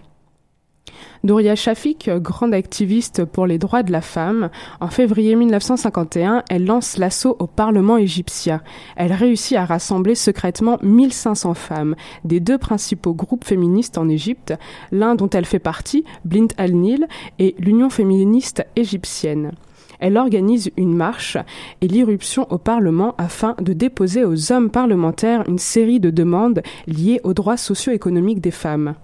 Douria 1.24 1.56
Shafik, 1.56 2.10
grande 2.16 2.54
activiste 2.54 3.24
pour 3.24 3.46
les 3.46 3.58
droits 3.58 3.82
de 3.82 3.92
la 3.92 4.00
femme, 4.00 4.50
en 4.80 4.88
février 4.88 5.34
1951, 5.34 6.44
elle 6.48 6.64
lance 6.64 6.96
l'assaut 6.96 7.36
au 7.38 7.46
Parlement 7.46 7.96
égyptien. 7.96 8.60
Elle 8.96 9.12
réussit 9.12 9.56
à 9.56 9.64
rassembler 9.64 10.14
secrètement 10.14 10.78
1500 10.82 11.54
femmes 11.54 11.96
des 12.24 12.40
deux 12.40 12.58
principaux 12.58 13.14
groupes 13.14 13.44
féministes 13.44 13.98
en 13.98 14.08
Égypte, 14.08 14.54
l'un 14.92 15.14
dont 15.14 15.30
elle 15.30 15.46
fait 15.46 15.58
partie, 15.58 16.04
Blint 16.24 16.48
al-Nil, 16.56 17.06
et 17.38 17.54
l'Union 17.58 17.90
féministe 17.90 18.64
égyptienne 18.76 19.52
elle 20.00 20.16
organise 20.16 20.70
une 20.76 20.94
marche 20.94 21.36
et 21.80 21.88
l'irruption 21.88 22.46
au 22.50 22.58
Parlement 22.58 23.14
afin 23.18 23.54
de 23.60 23.72
déposer 23.72 24.24
aux 24.24 24.52
hommes 24.52 24.70
parlementaires 24.70 25.44
une 25.48 25.58
série 25.58 26.00
de 26.00 26.10
demandes 26.10 26.62
liées 26.86 27.20
aux 27.24 27.34
droits 27.34 27.56
socio-économiques 27.56 28.40
des 28.40 28.50
femmes. 28.50 28.94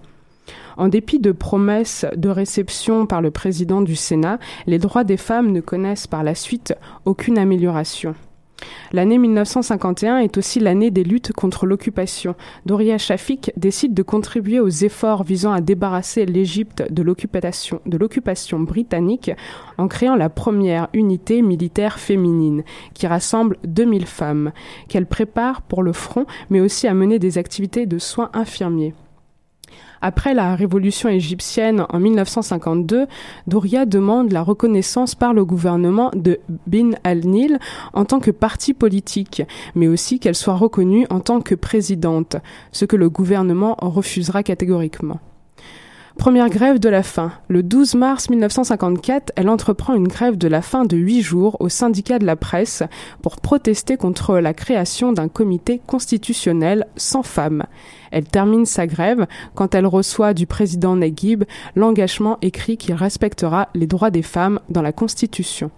En 0.77 0.87
dépit 0.87 1.19
de 1.19 1.31
promesses 1.31 2.05
de 2.15 2.29
réception 2.29 3.05
par 3.05 3.21
le 3.21 3.31
président 3.31 3.81
du 3.81 3.95
Sénat, 3.95 4.39
les 4.67 4.79
droits 4.79 5.03
des 5.03 5.17
femmes 5.17 5.51
ne 5.51 5.61
connaissent 5.61 6.07
par 6.07 6.23
la 6.23 6.35
suite 6.35 6.75
aucune 7.05 7.37
amélioration. 7.37 8.15
L'année 8.91 9.17
1951 9.17 10.19
est 10.19 10.37
aussi 10.37 10.59
l'année 10.59 10.91
des 10.91 11.03
luttes 11.03 11.33
contre 11.33 11.65
l'occupation. 11.65 12.35
Doria 12.65 12.97
Shafik 12.97 13.51
décide 13.57 13.93
de 13.93 14.03
contribuer 14.03 14.59
aux 14.59 14.69
efforts 14.69 15.23
visant 15.23 15.51
à 15.51 15.61
débarrasser 15.61 16.25
l'Égypte 16.25 16.83
de 16.89 17.03
l'occupation, 17.03 18.59
britannique 18.59 19.31
en 19.77 19.87
créant 19.87 20.15
la 20.15 20.29
première 20.29 20.87
unité 20.93 21.41
militaire 21.41 21.99
féminine 21.99 22.63
qui 22.93 23.07
rassemble 23.07 23.57
2000 23.65 24.05
femmes, 24.05 24.51
qu'elle 24.87 25.05
prépare 25.05 25.61
pour 25.61 25.83
le 25.83 25.93
front 25.93 26.25
mais 26.49 26.61
aussi 26.61 26.87
à 26.87 26.93
mener 26.93 27.19
des 27.19 27.37
activités 27.37 27.85
de 27.85 27.99
soins 27.99 28.29
infirmiers. 28.33 28.93
Après 30.01 30.33
la 30.33 30.55
révolution 30.55 31.09
égyptienne 31.09 31.85
en 31.89 31.99
1952, 31.99 33.07
Douria 33.47 33.85
demande 33.85 34.31
la 34.31 34.43
reconnaissance 34.43 35.15
par 35.15 35.33
le 35.33 35.45
gouvernement 35.45 36.11
de 36.13 36.39
Bin 36.67 36.91
al-Nil 37.03 37.59
en 37.93 38.05
tant 38.05 38.19
que 38.19 38.31
parti 38.31 38.73
politique, 38.73 39.41
mais 39.73 39.87
aussi 39.87 40.19
qu'elle 40.19 40.35
soit 40.35 40.55
reconnue 40.55 41.07
en 41.09 41.19
tant 41.19 41.41
que 41.41 41.55
présidente, 41.55 42.37
ce 42.71 42.85
que 42.85 42.95
le 42.95 43.09
gouvernement 43.09 43.75
refusera 43.79 44.43
catégoriquement. 44.43 45.19
Première 46.17 46.49
grève 46.49 46.79
de 46.79 46.87
la 46.87 47.03
faim. 47.03 47.33
Le 47.49 47.61
12 47.61 47.95
mars 47.95 48.29
1954, 48.29 49.33
elle 49.35 49.49
entreprend 49.49 49.93
une 49.93 50.07
grève 50.07 50.37
de 50.37 50.47
la 50.47 50.61
faim 50.61 50.85
de 50.85 50.95
huit 50.95 51.21
jours 51.21 51.57
au 51.59 51.67
syndicat 51.67 52.19
de 52.19 52.25
la 52.25 52.37
presse 52.37 52.83
pour 53.21 53.41
protester 53.41 53.97
contre 53.97 54.37
la 54.37 54.53
création 54.53 55.11
d'un 55.11 55.27
comité 55.27 55.81
constitutionnel 55.85 56.87
sans 56.95 57.21
femmes. 57.21 57.65
Elle 58.11 58.23
termine 58.23 58.65
sa 58.65 58.87
grève 58.87 59.27
quand 59.55 59.75
elle 59.75 59.85
reçoit 59.85 60.33
du 60.33 60.47
président 60.47 60.95
Naguib 60.95 61.43
l'engagement 61.75 62.37
écrit 62.41 62.77
qu'il 62.77 62.95
respectera 62.95 63.67
les 63.75 63.85
droits 63.85 64.09
des 64.09 64.23
femmes 64.23 64.61
dans 64.69 64.81
la 64.81 64.93
Constitution. 64.93 65.69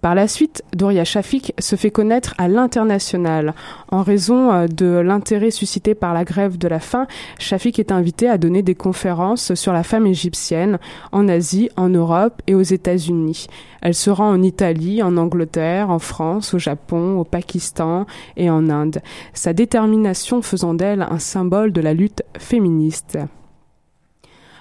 Par 0.00 0.14
la 0.14 0.28
suite, 0.28 0.62
Doria 0.74 1.04
Shafik 1.04 1.52
se 1.58 1.76
fait 1.76 1.90
connaître 1.90 2.34
à 2.38 2.48
l'international. 2.48 3.54
En 3.90 4.02
raison 4.02 4.50
euh, 4.50 4.66
de 4.66 4.86
l'intérêt 4.86 5.50
suscité 5.50 5.94
par 5.94 6.14
la 6.14 6.24
grève 6.24 6.56
de 6.56 6.68
la 6.68 6.80
faim, 6.80 7.06
Shafik 7.38 7.78
est 7.78 7.92
invitée 7.92 8.28
à 8.28 8.38
donner 8.38 8.62
des 8.62 8.74
conférences 8.74 9.54
sur 9.54 9.74
la 9.74 9.82
femme 9.82 10.06
égyptienne 10.06 10.78
en 11.12 11.28
Asie, 11.28 11.68
en 11.76 11.90
Europe 11.90 12.40
et 12.46 12.54
aux 12.54 12.62
États-Unis. 12.62 13.46
Elle 13.82 13.94
se 13.94 14.08
rend 14.08 14.30
en 14.30 14.42
Italie, 14.42 15.02
en 15.02 15.18
Angleterre, 15.18 15.90
en 15.90 15.98
France, 15.98 16.54
au 16.54 16.58
Japon, 16.58 17.18
au 17.18 17.24
Pakistan 17.24 18.06
et 18.38 18.48
en 18.48 18.70
Inde. 18.70 19.02
Sa 19.34 19.52
détermination 19.52 20.40
faisant 20.40 20.72
d'elle 20.72 21.02
un 21.02 21.18
symbole 21.18 21.72
de 21.72 21.80
la 21.82 21.92
lutte 21.92 22.22
féministe. 22.38 23.18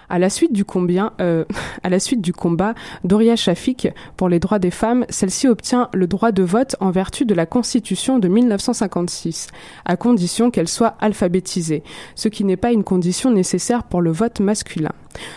À 0.10 0.19
la 0.19 0.30
suite 0.30 0.54
du, 0.54 0.65
combien, 0.65 1.13
euh, 1.22 1.45
à 1.84 1.89
la 1.89 2.00
suite 2.00 2.22
du 2.22 2.34
combat 2.34 2.74
Doria 3.04 3.36
Shafik 3.36 3.89
pour 4.17 4.30
les 4.30 4.39
droits 4.39 4.60
des 4.60 4.72
femmes, 4.72 5.06
celle-ci 5.10 5.48
obtient 5.48 5.89
le 5.93 6.08
droit 6.08 6.32
de 6.32 6.43
vote 6.43 6.76
en 6.80 6.91
vertu 6.91 7.26
de 7.26 7.34
la 7.34 7.45
Constitution 7.45 8.19
de 8.19 8.28
1956, 8.28 9.48
à 9.86 9.98
condition 9.98 10.52
qu'elle 10.52 10.67
soit 10.67 10.95
alphabétisée, 11.00 11.84
ce 12.15 12.28
qui 12.28 12.43
n'est 12.43 12.58
pas 12.58 12.72
une 12.72 12.84
condition 12.84 13.32
nécessaire 13.32 13.84
pour 13.84 14.02
le 14.02 14.12
vote 14.12 14.39
masculin. 14.39 14.91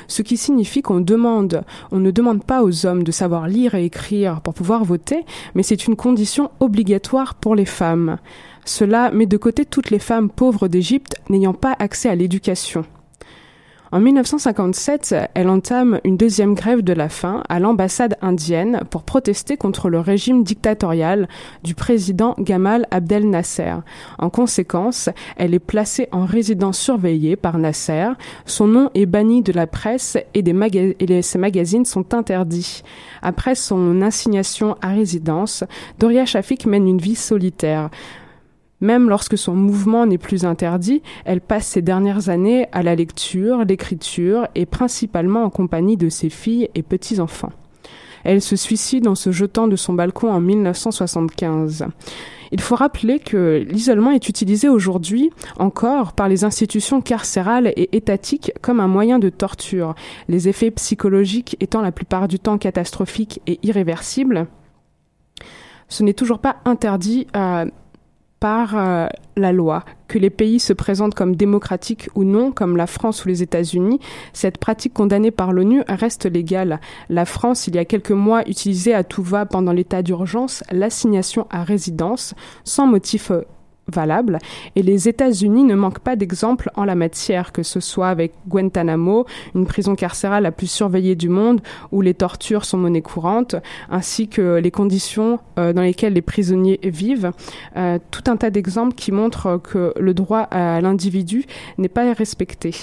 Ce 0.07 0.23
qui 0.23 0.37
signifie 0.37 0.83
qu'on 0.83 1.01
demande, 1.01 1.65
on 1.91 1.99
ne 1.99 2.11
demande 2.11 2.45
pas 2.45 2.63
aux 2.63 2.87
hommes 2.87 3.03
de 3.03 3.13
savoir 3.13 3.49
lire 3.49 3.75
et 3.75 3.85
écrire 3.85 4.41
pour 4.41 4.55
pouvoir 4.55 4.85
voter, 4.85 5.25
mais 5.55 5.63
c'est 5.63 5.87
une 5.87 5.97
condition 5.97 6.51
obligatoire 6.61 7.35
pour 7.35 7.55
les 7.55 7.67
femmes. 7.67 8.19
Cela 8.65 9.11
met 9.11 9.27
de 9.27 9.37
côté 9.37 9.65
toutes 9.65 9.91
les 9.91 9.99
femmes 9.99 10.31
pauvres 10.31 10.69
d'Égypte 10.69 11.17
n'ayant 11.29 11.55
pas 11.55 11.75
accès 11.79 12.09
à 12.09 12.15
l'éducation. 12.15 12.85
En 13.95 14.01
1957, 14.01 15.15
elle 15.35 15.51
entame 15.51 16.01
une 16.05 16.17
deuxième 16.17 16.55
grève 16.55 16.81
de 16.81 16.95
la 16.95 17.11
faim 17.11 17.43
à 17.51 17.61
l'ambassade 17.61 18.17
indienne 18.23 18.81
pour 18.89 19.03
protester 19.03 19.59
contre 19.59 19.91
le 19.91 20.01
régime 20.01 20.45
dictatorial 20.45 21.29
du 21.63 21.75
président 21.75 22.35
Gamal 22.39 22.87
Abdel 22.91 23.29
Nasser. 23.29 23.75
En 24.19 24.31
conséquence, 24.31 25.11
elle 25.37 25.53
est 25.53 25.59
placée 25.59 26.09
en 26.11 26.25
résidence 26.25 26.79
surveillée 26.79 27.37
par 27.37 27.59
Nasser. 27.59 28.09
Son 28.47 28.67
nom 28.67 28.89
est 28.95 29.05
banni 29.05 29.43
de 29.43 29.53
la 29.53 29.67
presse 29.67 30.17
et, 30.33 30.43
ses 31.21 31.39
magazines 31.39 31.85
sont 31.85 32.15
interdits. 32.15 32.85
Après 33.21 33.55
son 33.55 34.01
assignation 34.01 34.75
à 34.81 34.89
résidence, 34.89 35.65
Doria 35.99 36.25
Shafik 36.25 36.65
mène 36.65 36.89
une 36.89 36.97
vie 36.97 37.15
solitaire. 37.15 37.91
Même 38.83 39.09
lorsque 39.09 39.39
son 39.39 39.55
mouvement 39.55 40.07
n'est 40.07 40.19
plus 40.19 40.45
interdit, 40.45 41.03
elle 41.25 41.41
passe 41.41 41.67
ses 41.67 41.83
dernières 41.83 42.29
années 42.29 42.67
à 42.73 42.83
la 42.83 42.97
lecture, 42.97 43.65
l'écriture 43.65 44.49
et 44.57 44.67
principalement 44.67 45.45
en 45.45 45.51
compagnie 45.51 45.97
de 45.97 46.09
ses 46.09 46.29
filles 46.29 46.69
et 46.75 46.83
petits-enfants. 46.83 47.53
Elle 48.25 48.43
se 48.43 48.57
suicide 48.57 49.07
en 49.07 49.15
se 49.15 49.31
jetant 49.31 49.69
de 49.69 49.77
son 49.77 49.95
balcon 49.95 50.31
en 50.31 50.41
1975. 50.41 51.87
Il 52.51 52.61
faut 52.61 52.75
rappeler 52.75 53.21
que 53.21 53.65
l'isolement 53.69 54.11
est 54.11 54.29
utilisé 54.29 54.69
aujourd'hui 54.69 55.31
encore 55.59 56.13
par 56.13 56.29
les 56.29 56.45
institutions 56.45 57.01
carcérales 57.01 57.73
et 57.77 57.97
étatiques 57.97 58.53
comme 58.63 58.81
un 58.81 58.89
moyen 58.89 59.21
de 59.21 59.29
torture, 59.29 59.95
les 60.29 60.49
effets 60.49 60.73
psychologiques 60.73 61.57
étant 61.61 61.83
la 61.83 61.93
plupart 61.93 62.27
du 62.27 62.41
temps 62.41 62.59
catastrophiques 62.59 63.41
et 63.47 63.61
irréversibles. 63.63 64.49
Ce 65.89 66.03
n'est 66.03 66.15
toujours 66.15 66.41
pas 66.41 66.57
interdit 66.65 67.27
euh, 67.37 67.67
par 68.43 68.77
euh, 68.77 69.07
la 69.37 69.53
loi. 69.53 69.85
Que 70.09 70.19
les 70.19 70.29
pays 70.29 70.59
se 70.59 70.73
présentent 70.73 71.15
comme 71.15 71.37
démocratiques 71.37 72.11
ou 72.17 72.25
non, 72.25 72.51
comme 72.51 72.77
la 72.77 72.89
France 72.89 73.25
ou 73.25 73.29
les 73.29 73.41
États-Unis, 73.41 74.01
cette 74.33 74.59
pratique 74.59 74.93
condamnée 74.93 75.31
par 75.31 75.53
l'ONU 75.53 75.85
reste 75.89 76.27
légale. 76.27 76.81
La 77.09 77.25
France, 77.25 77.69
il 77.69 77.77
y 77.77 77.79
a 77.79 77.85
quelques 77.85 78.11
mois, 78.11 78.43
utilisait 78.49 78.95
à 78.95 79.05
tout 79.05 79.23
va 79.23 79.47
pendant 79.47 79.71
l'état 79.71 80.03
d'urgence 80.03 80.65
l'assignation 80.73 81.47
à 81.51 81.63
résidence 81.63 82.35
sans 82.65 82.89
motif 82.89 83.31
euh, 83.31 83.43
et 84.77 84.83
les 84.83 85.09
États-Unis 85.09 85.65
ne 85.65 85.75
manquent 85.75 86.01
pas 86.01 86.17
d'exemples 86.17 86.71
en 86.75 86.85
la 86.85 86.95
matière, 86.95 87.53
que 87.53 87.63
ce 87.63 87.81
soit 87.81 88.09
avec 88.09 88.33
Guantanamo, 88.49 89.27
une 89.55 89.67
prison 89.67 89.95
carcérale 89.95 90.45
la 90.45 90.53
plus 90.53 90.71
surveillée 90.71 91.15
du 91.15 91.29
monde 91.29 91.61
où 91.91 92.01
les 92.01 92.15
tortures 92.15 92.65
sont 92.65 92.79
monnaie 92.79 93.03
courante, 93.03 93.57
ainsi 93.91 94.29
que 94.29 94.57
les 94.57 94.71
conditions 94.71 95.39
euh, 95.59 95.73
dans 95.73 95.83
lesquelles 95.83 96.15
les 96.15 96.23
prisonniers 96.23 96.81
vivent. 96.83 97.33
Euh, 97.77 97.99
tout 98.11 98.31
un 98.31 98.37
tas 98.37 98.51
d'exemples 98.51 98.95
qui 98.95 99.13
montrent 99.13 99.61
que 99.63 99.93
le 99.99 100.15
droit 100.15 100.41
à 100.41 100.81
l'individu 100.81 101.47
n'est 101.79 101.89
pas 101.89 102.13
respecté. 102.13 102.75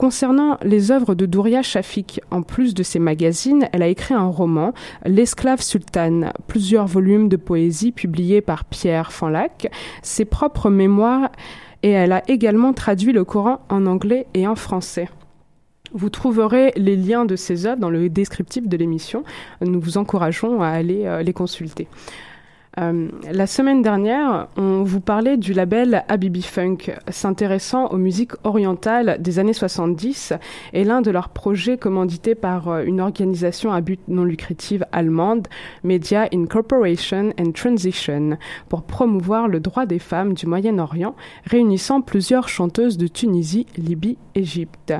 Concernant 0.00 0.56
les 0.62 0.92
œuvres 0.92 1.14
de 1.14 1.26
Douria 1.26 1.60
Shafik, 1.60 2.22
en 2.30 2.40
plus 2.40 2.72
de 2.72 2.82
ses 2.82 2.98
magazines, 2.98 3.68
elle 3.70 3.82
a 3.82 3.86
écrit 3.88 4.14
un 4.14 4.28
roman, 4.28 4.72
L'esclave 5.04 5.60
sultane, 5.60 6.32
plusieurs 6.46 6.86
volumes 6.86 7.28
de 7.28 7.36
poésie 7.36 7.92
publiés 7.92 8.40
par 8.40 8.64
Pierre 8.64 9.12
Fanlac, 9.12 9.70
ses 10.00 10.24
propres 10.24 10.70
mémoires, 10.70 11.30
et 11.82 11.90
elle 11.90 12.12
a 12.12 12.22
également 12.30 12.72
traduit 12.72 13.12
le 13.12 13.26
Coran 13.26 13.60
en 13.68 13.84
anglais 13.84 14.26
et 14.32 14.46
en 14.46 14.54
français. 14.54 15.10
Vous 15.92 16.08
trouverez 16.08 16.72
les 16.76 16.96
liens 16.96 17.26
de 17.26 17.36
ces 17.36 17.66
œuvres 17.66 17.80
dans 17.80 17.90
le 17.90 18.08
descriptif 18.08 18.66
de 18.66 18.76
l'émission. 18.78 19.22
Nous 19.60 19.80
vous 19.82 19.98
encourageons 19.98 20.62
à 20.62 20.68
aller 20.68 21.04
euh, 21.04 21.22
les 21.22 21.34
consulter. 21.34 21.88
Euh, 22.80 23.08
la 23.30 23.46
semaine 23.46 23.82
dernière, 23.82 24.48
on 24.56 24.82
vous 24.82 25.00
parlait 25.00 25.36
du 25.36 25.52
label 25.52 26.04
Habibi 26.08 26.42
Funk, 26.42 26.78
s'intéressant 27.10 27.88
aux 27.88 27.98
musiques 27.98 28.32
orientales 28.44 29.18
des 29.20 29.38
années 29.38 29.52
70 29.52 30.32
et 30.72 30.84
l'un 30.84 31.02
de 31.02 31.10
leurs 31.10 31.28
projets 31.28 31.76
commandités 31.76 32.34
par 32.34 32.68
euh, 32.68 32.84
une 32.84 33.00
organisation 33.00 33.72
à 33.72 33.80
but 33.82 34.00
non 34.08 34.24
lucratif 34.24 34.82
allemande, 34.92 35.46
Media 35.84 36.28
Incorporation 36.32 37.32
and 37.38 37.52
Transition, 37.52 38.38
pour 38.68 38.82
promouvoir 38.82 39.48
le 39.48 39.60
droit 39.60 39.84
des 39.84 39.98
femmes 39.98 40.32
du 40.32 40.46
Moyen-Orient, 40.46 41.14
réunissant 41.44 42.00
plusieurs 42.00 42.48
chanteuses 42.48 42.96
de 42.96 43.08
Tunisie, 43.08 43.66
Libye, 43.76 44.16
Égypte. 44.34 44.94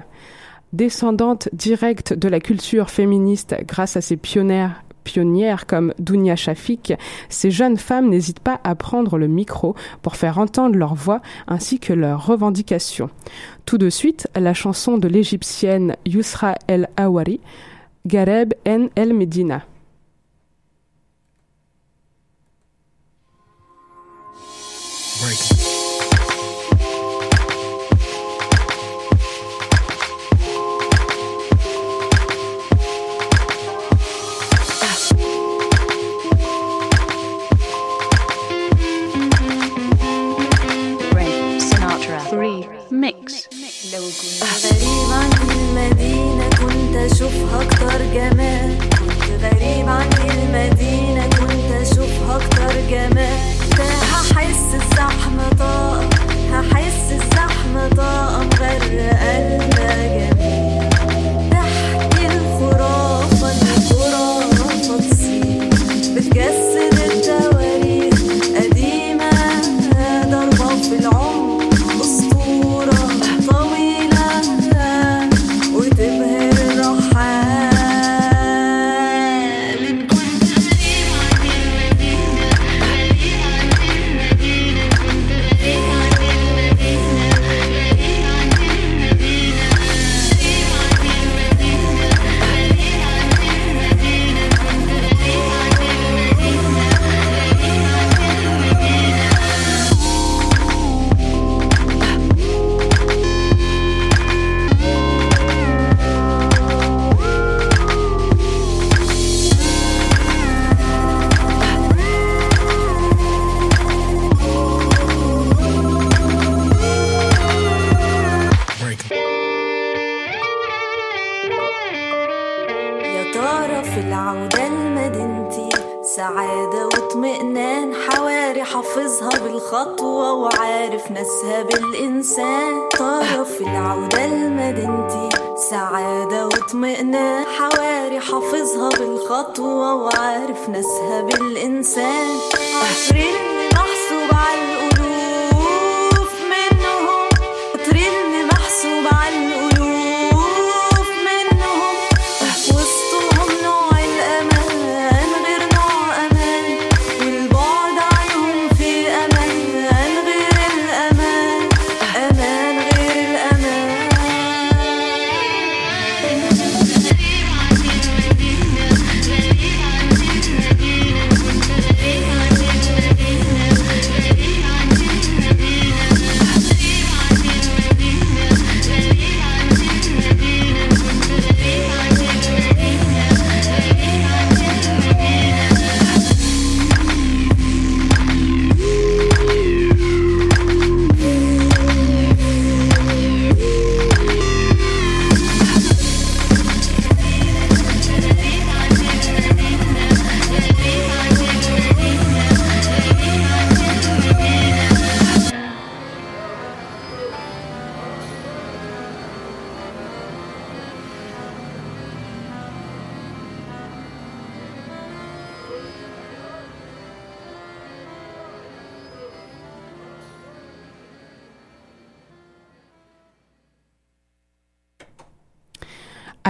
Descendante 0.73 1.49
directe 1.53 2.13
de 2.13 2.29
la 2.29 2.41
culture 2.41 2.91
féministe 2.91 3.57
grâce 3.67 3.97
à 3.97 4.01
ses 4.01 4.17
pionnières 4.17 4.85
pionnières 5.05 5.67
comme 5.67 5.95
Dounia 5.99 6.37
Shafik, 6.37 6.93
ces 7.29 7.51
jeunes 7.51 7.77
femmes 7.77 8.09
n'hésitent 8.09 8.41
pas 8.41 8.61
à 8.65 8.75
prendre 8.75 9.19
le 9.19 9.29
micro 9.29 9.75
pour 10.03 10.17
faire 10.17 10.39
entendre 10.39 10.77
leur 10.77 10.95
voix 10.95 11.21
ainsi 11.49 11.79
que 11.79 11.93
leurs 11.93 12.27
revendications. 12.27 13.11
Tout 13.67 13.79
de 13.79 13.91
suite, 13.91 14.29
la 14.35 14.55
chanson 14.55 14.99
de 14.99 15.09
l'égyptienne 15.09 15.97
Yusra 16.07 16.55
El 16.67 16.89
Awari, 16.97 17.41
Gareb 18.07 18.55
En 18.67 18.89
El 18.97 19.15
Medina. 19.15 19.65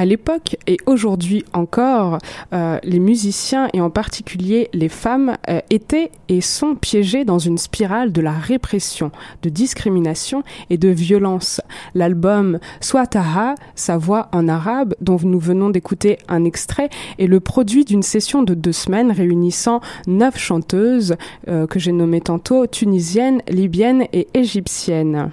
À 0.00 0.06
l'époque 0.06 0.56
et 0.66 0.78
aujourd'hui 0.86 1.44
encore, 1.52 2.16
euh, 2.54 2.78
les 2.84 3.00
musiciens 3.00 3.68
et 3.74 3.82
en 3.82 3.90
particulier 3.90 4.70
les 4.72 4.88
femmes 4.88 5.36
euh, 5.50 5.60
étaient 5.68 6.10
et 6.30 6.40
sont 6.40 6.74
piégés 6.74 7.26
dans 7.26 7.38
une 7.38 7.58
spirale 7.58 8.10
de 8.10 8.22
la 8.22 8.32
répression, 8.32 9.12
de 9.42 9.50
discrimination 9.50 10.42
et 10.70 10.78
de 10.78 10.88
violence. 10.88 11.60
L'album 11.94 12.60
Swataha, 12.80 13.56
sa 13.74 13.98
voix 13.98 14.30
en 14.32 14.48
arabe, 14.48 14.94
dont 15.02 15.18
nous 15.22 15.38
venons 15.38 15.68
d'écouter 15.68 16.16
un 16.28 16.46
extrait, 16.46 16.88
est 17.18 17.26
le 17.26 17.40
produit 17.40 17.84
d'une 17.84 18.02
session 18.02 18.42
de 18.42 18.54
deux 18.54 18.72
semaines 18.72 19.12
réunissant 19.12 19.82
neuf 20.06 20.38
chanteuses 20.38 21.16
euh, 21.48 21.66
que 21.66 21.78
j'ai 21.78 21.92
nommées 21.92 22.22
tantôt 22.22 22.66
tunisiennes, 22.66 23.42
libyennes 23.50 24.06
et 24.14 24.28
égyptiennes. 24.32 25.30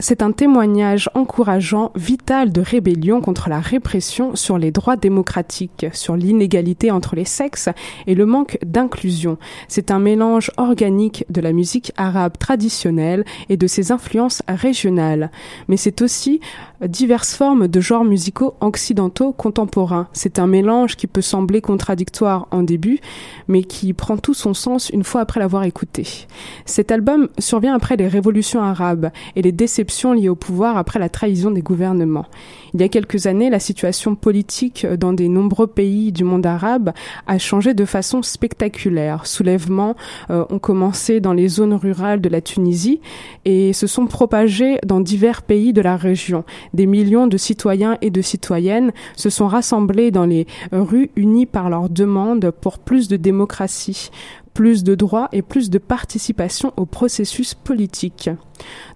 C'est 0.00 0.22
un 0.22 0.30
témoignage 0.30 1.10
encourageant, 1.14 1.90
vital 1.96 2.52
de 2.52 2.60
rébellion 2.60 3.20
contre 3.20 3.48
la 3.48 3.58
répression 3.58 4.36
sur 4.36 4.56
les 4.56 4.70
droits 4.70 4.96
démocratiques, 4.96 5.86
sur 5.92 6.14
l'inégalité 6.14 6.92
entre 6.92 7.16
les 7.16 7.24
sexes 7.24 7.68
et 8.06 8.14
le 8.14 8.24
manque 8.24 8.58
d'inclusion. 8.64 9.38
C'est 9.66 9.90
un 9.90 9.98
mélange 9.98 10.52
organique 10.56 11.24
de 11.30 11.40
la 11.40 11.52
musique 11.52 11.92
arabe 11.96 12.38
traditionnelle 12.38 13.24
et 13.48 13.56
de 13.56 13.66
ses 13.66 13.90
influences 13.90 14.42
régionales. 14.46 15.32
Mais 15.66 15.76
c'est 15.76 16.00
aussi 16.00 16.38
diverses 16.86 17.34
formes 17.34 17.66
de 17.66 17.80
genres 17.80 18.04
musicaux 18.04 18.54
occidentaux 18.60 19.32
contemporains. 19.32 20.06
C'est 20.12 20.38
un 20.38 20.46
mélange 20.46 20.94
qui 20.94 21.08
peut 21.08 21.22
sembler 21.22 21.60
contradictoire 21.60 22.46
en 22.52 22.62
début, 22.62 23.00
mais 23.48 23.64
qui 23.64 23.92
prend 23.94 24.16
tout 24.16 24.34
son 24.34 24.54
sens 24.54 24.90
une 24.90 25.02
fois 25.02 25.22
après 25.22 25.40
l'avoir 25.40 25.64
écouté. 25.64 26.26
Cet 26.66 26.92
album 26.92 27.28
survient 27.40 27.74
après 27.74 27.96
les 27.96 28.06
révolutions 28.06 28.62
arabes 28.62 29.10
et 29.34 29.42
les 29.42 29.50
déceptions 29.50 29.87
liées 30.14 30.28
au 30.28 30.34
pouvoir 30.34 30.76
après 30.76 30.98
la 30.98 31.08
trahison 31.08 31.50
des 31.50 31.62
gouvernements. 31.62 32.26
Il 32.74 32.80
y 32.80 32.84
a 32.84 32.88
quelques 32.88 33.26
années, 33.26 33.50
la 33.50 33.58
situation 33.58 34.14
politique 34.14 34.86
dans 34.86 35.12
des 35.12 35.28
nombreux 35.28 35.66
pays 35.66 36.12
du 36.12 36.24
monde 36.24 36.46
arabe 36.46 36.92
a 37.26 37.38
changé 37.38 37.74
de 37.74 37.84
façon 37.84 38.22
spectaculaire. 38.22 39.26
Soulèvements 39.26 39.96
euh, 40.30 40.44
ont 40.50 40.58
commencé 40.58 41.20
dans 41.20 41.32
les 41.32 41.48
zones 41.48 41.74
rurales 41.74 42.20
de 42.20 42.28
la 42.28 42.40
Tunisie 42.40 43.00
et 43.44 43.72
se 43.72 43.86
sont 43.86 44.06
propagés 44.06 44.78
dans 44.86 45.00
divers 45.00 45.42
pays 45.42 45.72
de 45.72 45.80
la 45.80 45.96
région. 45.96 46.44
Des 46.74 46.86
millions 46.86 47.26
de 47.26 47.36
citoyens 47.36 47.96
et 48.02 48.10
de 48.10 48.22
citoyennes 48.22 48.92
se 49.16 49.30
sont 49.30 49.48
rassemblés 49.48 50.10
dans 50.10 50.26
les 50.26 50.46
rues 50.72 51.10
unis 51.16 51.46
par 51.46 51.70
leur 51.70 51.88
demande 51.88 52.50
pour 52.50 52.78
plus 52.78 53.08
de 53.08 53.16
démocratie, 53.16 54.10
plus 54.58 54.82
de 54.82 54.96
droits 54.96 55.28
et 55.30 55.40
plus 55.40 55.70
de 55.70 55.78
participation 55.78 56.72
au 56.76 56.84
processus 56.84 57.54
politique. 57.54 58.28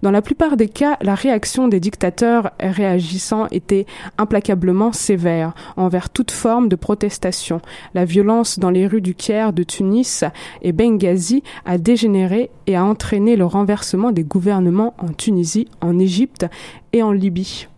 Dans 0.01 0.11
la 0.11 0.21
plupart 0.21 0.57
des 0.57 0.67
cas, 0.67 0.97
la 1.01 1.15
réaction 1.15 1.69
des 1.69 1.79
dictateurs 1.79 2.51
réagissant 2.59 3.47
était 3.49 3.85
implacablement 4.17 4.91
sévère 4.91 5.53
envers 5.77 6.09
toute 6.09 6.31
forme 6.31 6.67
de 6.67 6.75
protestation. 6.75 7.61
La 7.93 8.03
violence 8.03 8.59
dans 8.59 8.71
les 8.71 8.87
rues 8.87 8.99
du 8.99 9.15
Caire, 9.15 9.53
de 9.53 9.63
Tunis 9.63 10.25
et 10.63 10.73
Benghazi 10.73 11.43
a 11.63 11.77
dégénéré 11.77 12.49
et 12.67 12.75
a 12.75 12.83
entraîné 12.83 13.37
le 13.37 13.45
renversement 13.45 14.11
des 14.11 14.25
gouvernements 14.25 14.93
en 14.97 15.13
Tunisie, 15.13 15.69
en 15.79 15.97
Égypte 15.97 16.45
et 16.91 17.01
en 17.01 17.13
Libye. 17.13 17.69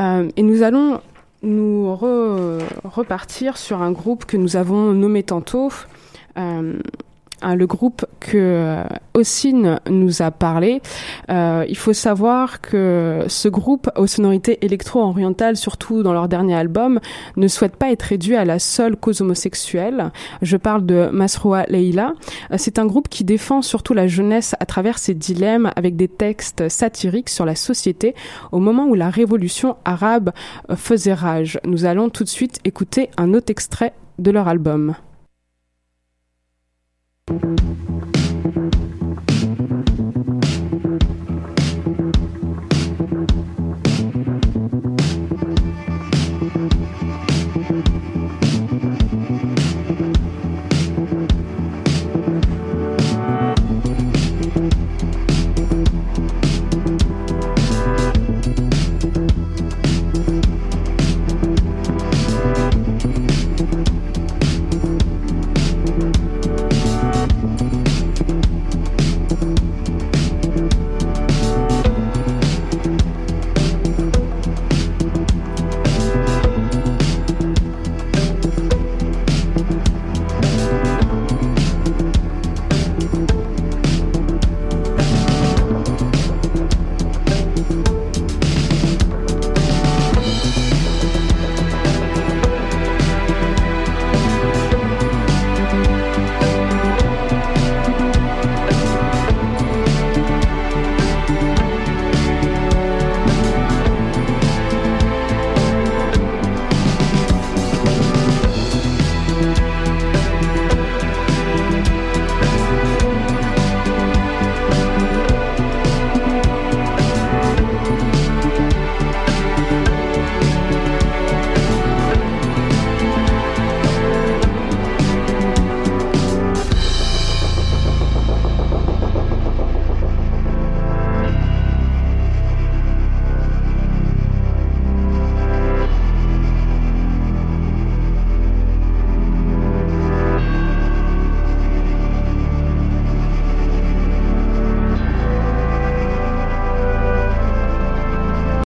Euh, 0.00 0.28
et 0.36 0.42
nous 0.42 0.64
allons 0.64 1.00
nous 1.42 1.94
repartir 1.96 3.56
sur 3.56 3.82
un 3.82 3.92
groupe 3.92 4.24
que 4.24 4.36
nous 4.36 4.56
avons 4.56 4.92
nommé 4.92 5.22
tantôt, 5.22 5.72
euh, 7.44 7.54
le 7.54 7.66
groupe 7.66 8.04
que 8.20 8.36
euh, 8.36 8.84
Ossine 9.14 9.80
nous 9.88 10.22
a 10.22 10.30
parlé. 10.30 10.80
Euh, 11.30 11.64
il 11.68 11.76
faut 11.76 11.92
savoir 11.92 12.60
que 12.60 13.24
ce 13.28 13.48
groupe 13.48 13.90
aux 13.96 14.06
sonorités 14.06 14.64
électro-orientales, 14.64 15.56
surtout 15.56 16.02
dans 16.02 16.12
leur 16.12 16.28
dernier 16.28 16.54
album, 16.54 17.00
ne 17.36 17.48
souhaite 17.48 17.76
pas 17.76 17.90
être 17.90 18.02
réduit 18.02 18.36
à 18.36 18.44
la 18.44 18.58
seule 18.58 18.96
cause 18.96 19.20
homosexuelle. 19.20 20.10
Je 20.40 20.56
parle 20.56 20.86
de 20.86 21.08
Masroa 21.12 21.64
Leila. 21.68 22.14
Euh, 22.50 22.56
c'est 22.58 22.78
un 22.78 22.86
groupe 22.86 23.08
qui 23.08 23.24
défend 23.24 23.62
surtout 23.62 23.94
la 23.94 24.06
jeunesse 24.06 24.54
à 24.60 24.66
travers 24.66 24.98
ses 24.98 25.14
dilemmes 25.14 25.70
avec 25.76 25.96
des 25.96 26.08
textes 26.08 26.68
satiriques 26.68 27.28
sur 27.28 27.44
la 27.44 27.54
société 27.54 28.14
au 28.50 28.58
moment 28.58 28.86
où 28.86 28.94
la 28.94 29.10
révolution 29.10 29.76
arabe 29.84 30.32
euh, 30.70 30.76
faisait 30.76 31.14
rage. 31.14 31.60
Nous 31.64 31.84
allons 31.84 32.08
tout 32.08 32.24
de 32.24 32.28
suite 32.28 32.60
écouter 32.64 33.10
un 33.16 33.34
autre 33.34 33.50
extrait 33.50 33.92
de 34.18 34.30
leur 34.30 34.48
album. 34.48 34.94